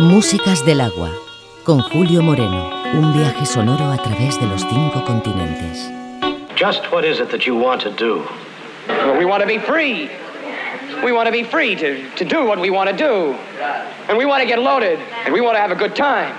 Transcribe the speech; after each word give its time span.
Músicas 0.00 0.64
del 0.64 0.80
agua, 0.80 1.10
con 1.62 1.82
Julio 1.82 2.22
Moreno. 2.22 2.70
Un 2.94 3.12
viaje 3.12 3.44
sonoro 3.44 3.92
a 3.92 3.98
través 3.98 4.40
de 4.40 4.46
los 4.46 4.62
cinco 4.62 5.04
continentes. 5.04 5.90
Just 6.56 6.90
what 6.90 7.04
is 7.04 7.20
it 7.20 7.28
that 7.28 7.46
you 7.46 7.54
want 7.54 7.82
to 7.82 7.90
do? 7.90 8.26
Well, 8.88 9.18
we 9.18 9.26
want 9.26 9.42
to 9.42 9.46
be 9.46 9.58
free. 9.58 10.08
We 11.04 11.12
want 11.12 11.26
to 11.26 11.30
be 11.30 11.44
free 11.44 11.76
to, 11.76 12.10
to 12.16 12.24
do 12.24 12.46
what 12.46 12.58
we 12.58 12.70
want 12.70 12.88
to 12.88 12.96
do. 12.96 13.36
And 14.08 14.16
we 14.16 14.24
want 14.24 14.40
to 14.40 14.46
get 14.46 14.58
loaded. 14.58 14.98
And 15.26 15.34
we 15.34 15.42
want 15.42 15.56
to 15.56 15.60
have 15.60 15.70
a 15.70 15.76
good 15.76 15.94
time. 15.94 16.34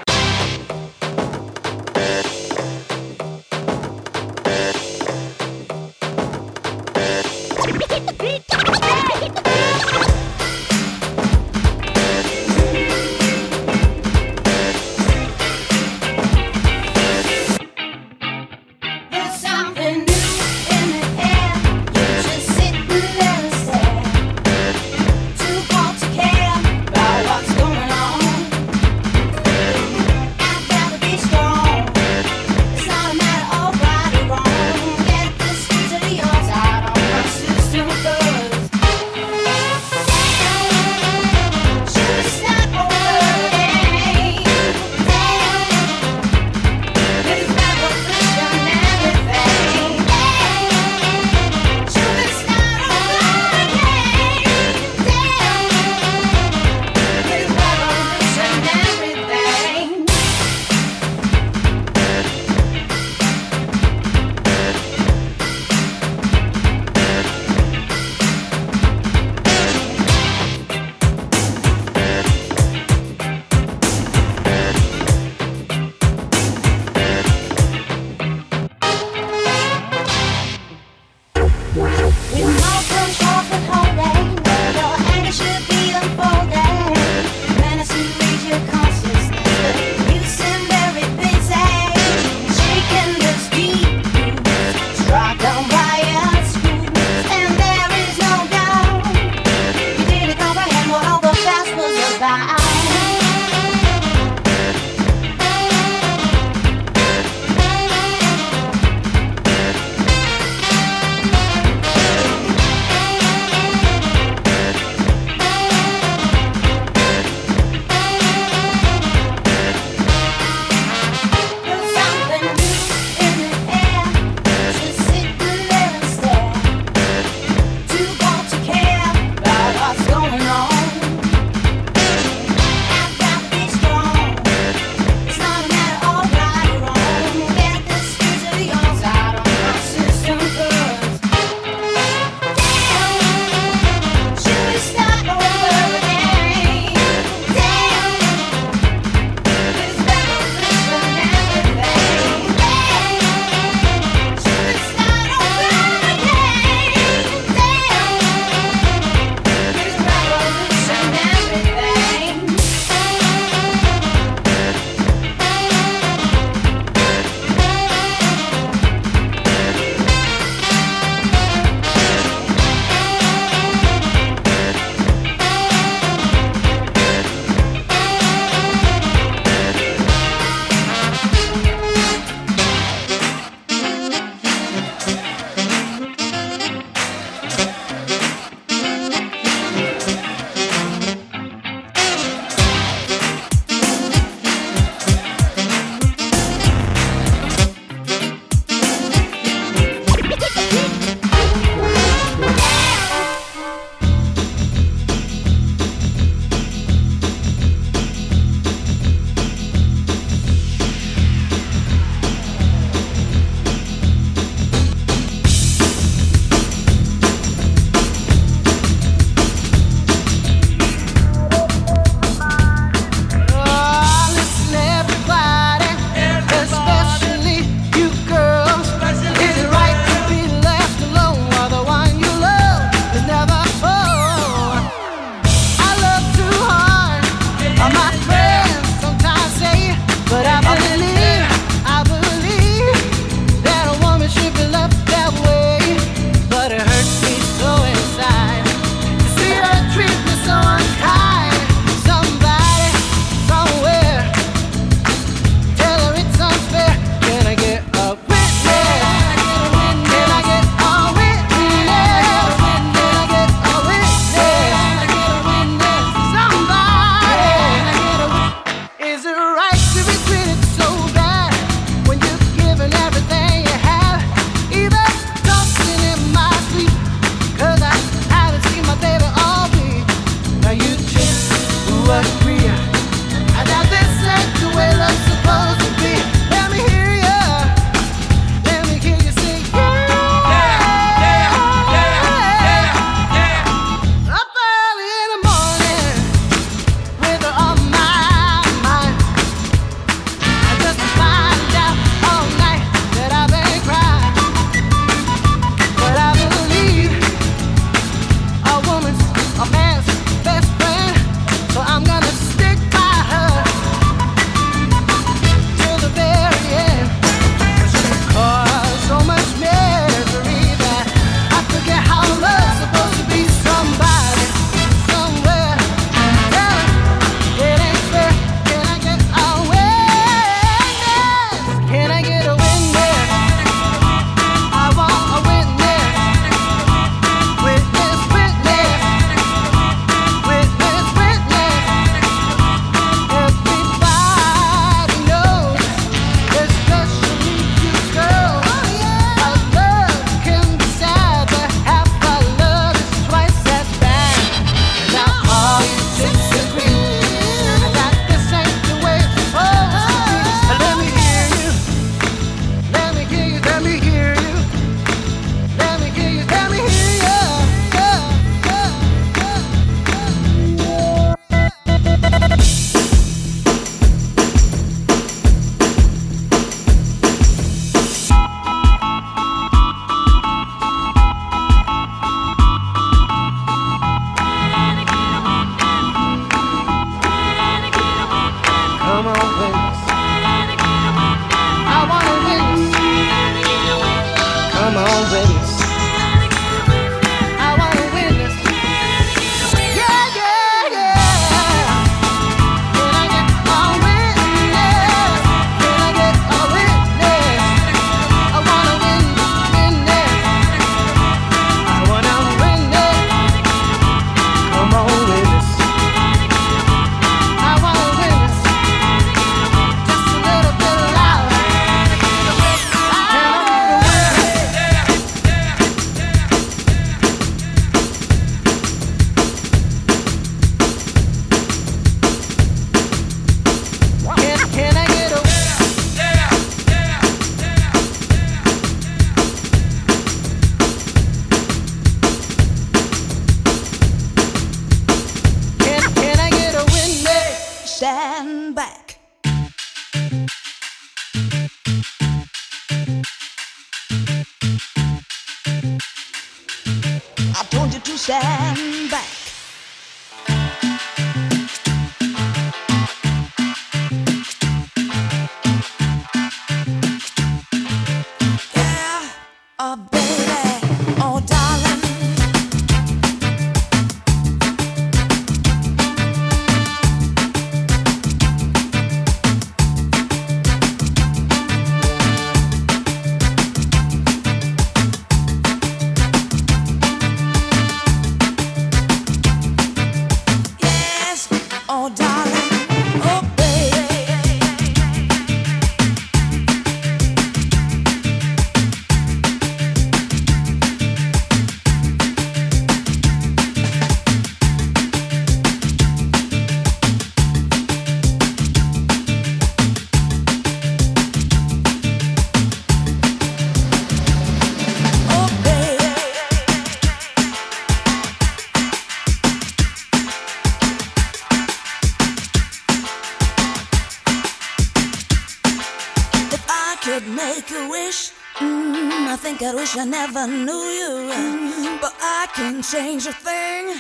I 527.02 527.04
could 527.04 527.28
make 527.30 527.72
a 527.72 527.90
wish. 527.90 528.32
Mm, 528.58 529.28
I 529.28 529.36
think 529.36 529.64
I'd 529.64 529.74
wish 529.74 529.98
I 529.98 530.06
never 530.06 530.46
knew 530.46 530.86
you. 531.00 531.98
But 532.00 532.14
I 532.22 532.48
can 532.54 532.84
change 532.84 533.26
a 533.26 533.34
thing. 533.34 533.96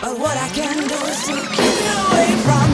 But 0.00 0.18
what 0.18 0.36
I 0.36 0.48
can 0.48 0.88
do 0.88 0.98
is 1.06 1.24
to 1.26 1.34
keep 1.54 1.78
you 1.86 1.96
away 2.10 2.30
from 2.42 2.65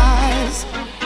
eyes. 0.00 0.99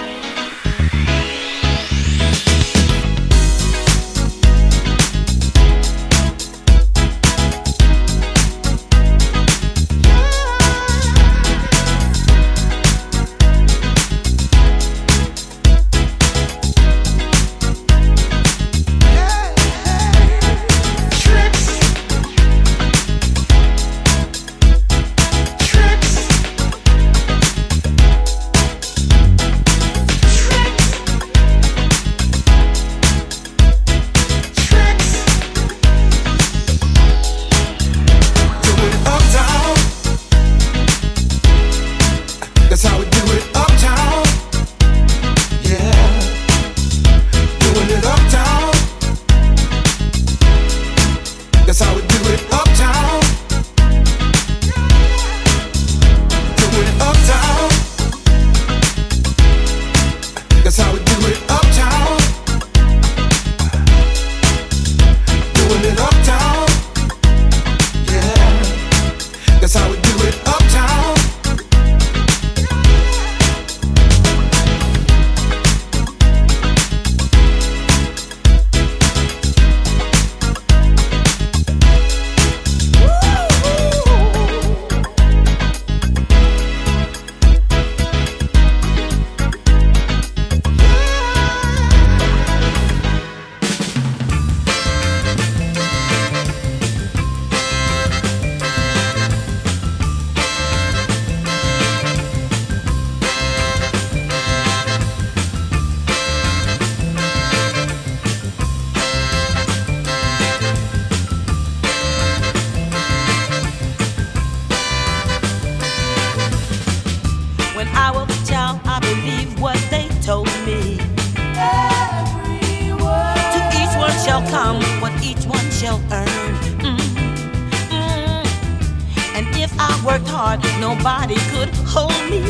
worked 130.15 130.29
hard, 130.29 130.61
nobody 130.79 131.35
could 131.51 131.71
hold 131.95 132.23
me. 132.31 132.41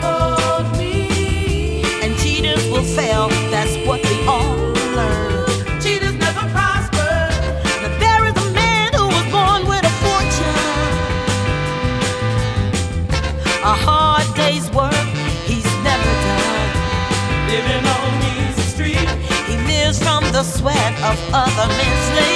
Hold 0.00 0.66
me. 0.78 1.82
And 2.02 2.16
cheaters 2.20 2.64
will 2.70 2.88
fail, 2.98 3.28
that's 3.52 3.76
what 3.86 4.00
we 4.02 4.16
all 4.26 4.56
learn. 4.96 5.44
Cheaters 5.82 6.14
never 6.14 6.44
prosper. 6.54 7.12
Now 7.82 7.92
there 8.00 8.24
is 8.28 8.36
a 13.72 13.76
hard 13.86 14.26
day's 14.34 14.70
work 14.70 15.08
he's 15.44 15.68
never 15.88 16.12
done. 16.28 16.70
Living 17.52 17.84
on 17.96 18.12
Easy 18.32 18.62
Street, 18.74 19.08
he 19.48 19.56
lives 19.70 19.98
from 19.98 20.22
the 20.32 20.44
sweat 20.44 20.94
of 21.10 21.16
other 21.34 21.68
men's 21.76 22.08
labor. 22.16 22.35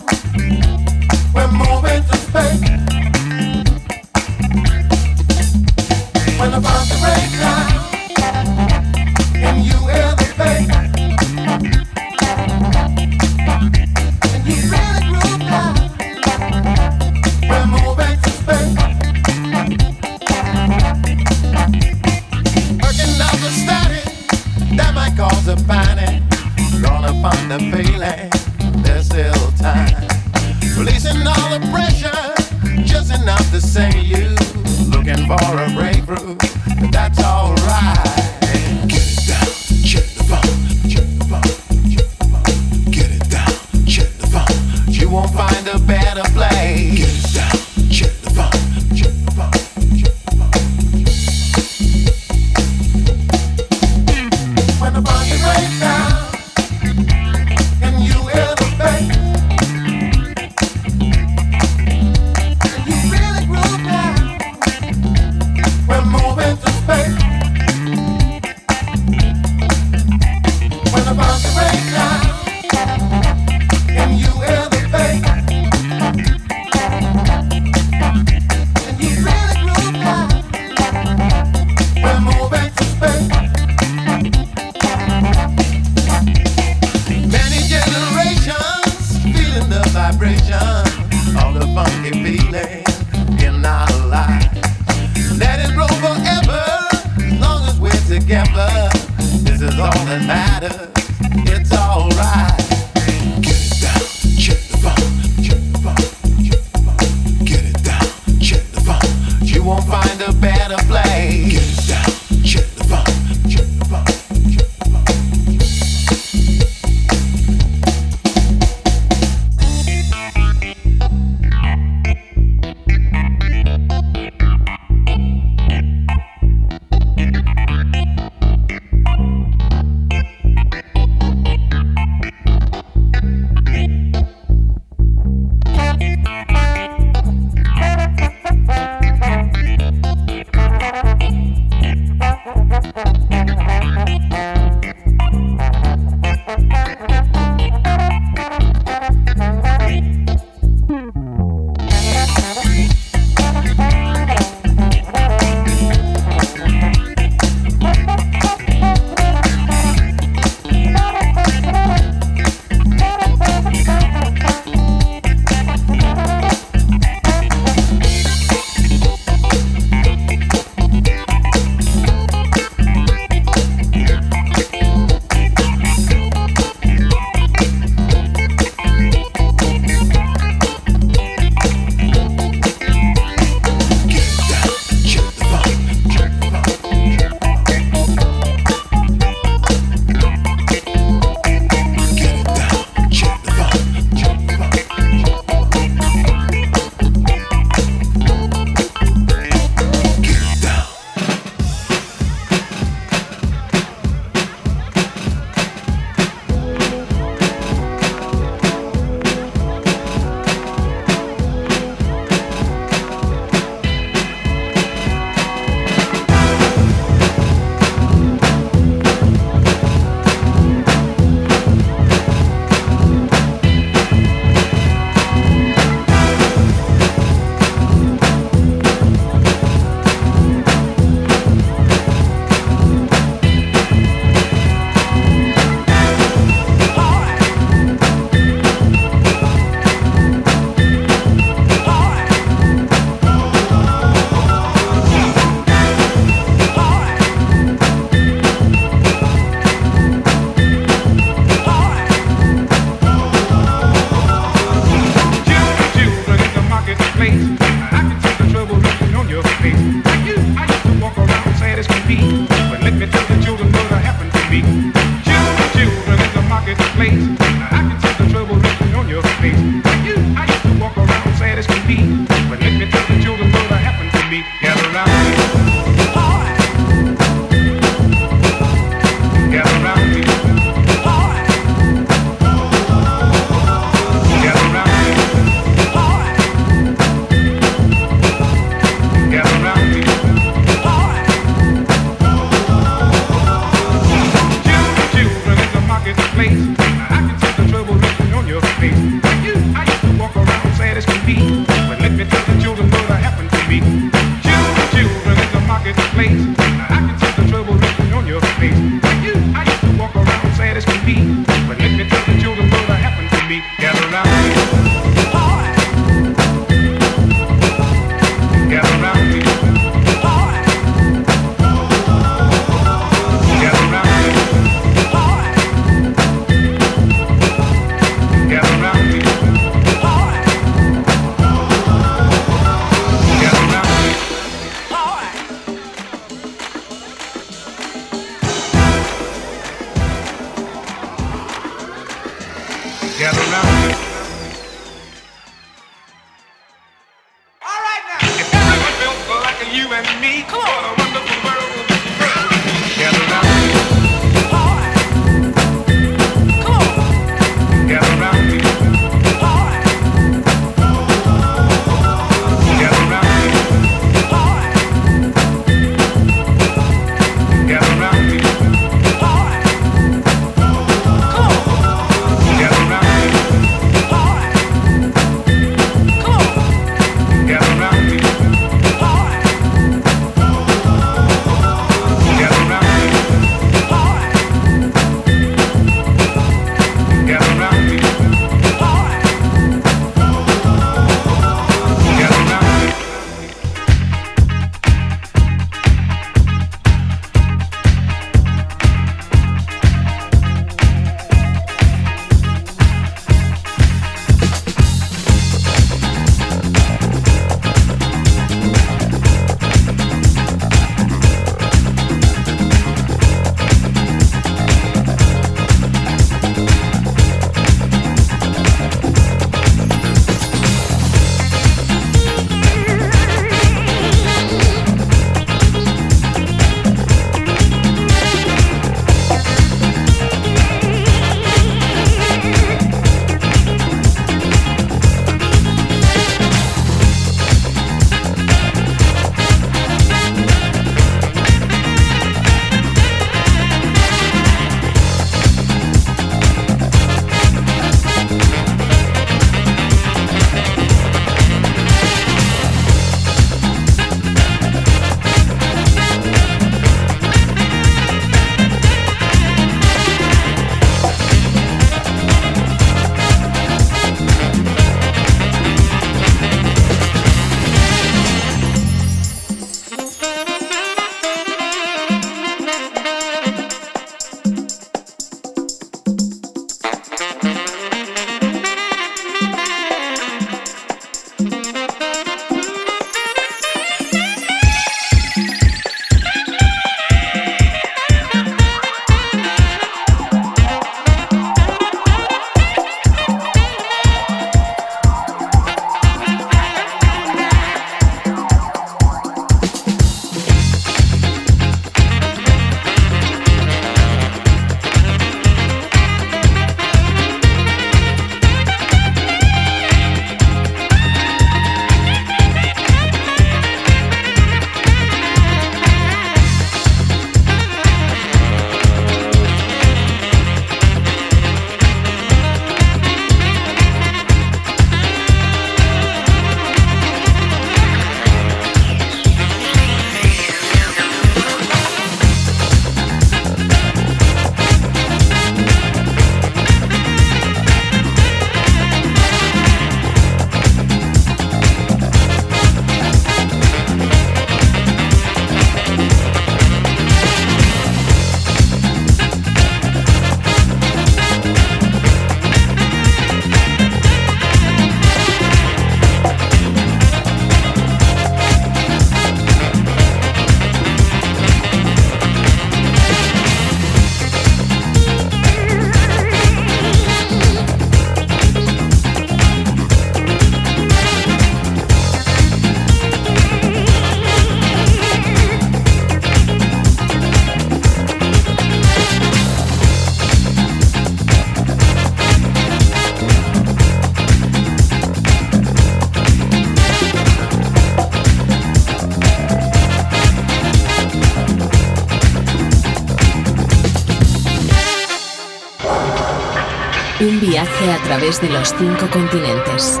A 597.62 598.02
través 598.02 598.40
de 598.40 598.48
los 598.48 598.74
cinco 598.76 599.08
continentes. 599.10 600.00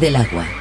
Del 0.00 0.16
agua. 0.16 0.55